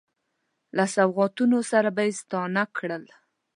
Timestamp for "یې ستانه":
2.07-2.63